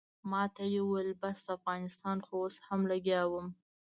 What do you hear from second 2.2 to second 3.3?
خو اوس هم لګیا